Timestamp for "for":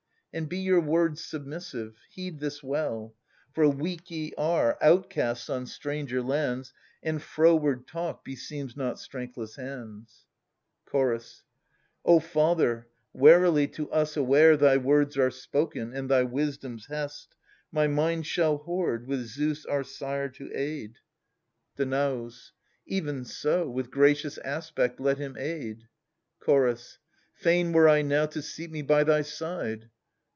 3.53-3.67